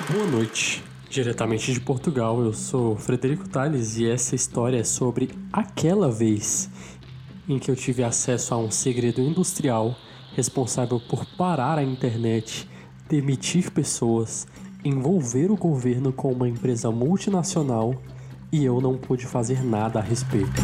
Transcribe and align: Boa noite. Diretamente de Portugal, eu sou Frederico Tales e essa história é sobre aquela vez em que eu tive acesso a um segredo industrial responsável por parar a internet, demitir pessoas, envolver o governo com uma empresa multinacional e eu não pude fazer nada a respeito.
Boa 0.00 0.26
noite. 0.26 0.82
Diretamente 1.10 1.70
de 1.70 1.78
Portugal, 1.78 2.40
eu 2.40 2.54
sou 2.54 2.96
Frederico 2.96 3.46
Tales 3.46 3.98
e 3.98 4.08
essa 4.08 4.34
história 4.34 4.78
é 4.78 4.84
sobre 4.84 5.30
aquela 5.52 6.10
vez 6.10 6.70
em 7.46 7.58
que 7.58 7.70
eu 7.70 7.76
tive 7.76 8.02
acesso 8.02 8.54
a 8.54 8.56
um 8.56 8.70
segredo 8.70 9.20
industrial 9.20 9.94
responsável 10.34 10.98
por 10.98 11.26
parar 11.36 11.78
a 11.78 11.84
internet, 11.84 12.66
demitir 13.06 13.70
pessoas, 13.70 14.46
envolver 14.82 15.50
o 15.50 15.56
governo 15.56 16.10
com 16.10 16.32
uma 16.32 16.48
empresa 16.48 16.90
multinacional 16.90 17.94
e 18.50 18.64
eu 18.64 18.80
não 18.80 18.96
pude 18.96 19.26
fazer 19.26 19.62
nada 19.62 19.98
a 19.98 20.02
respeito. 20.02 20.62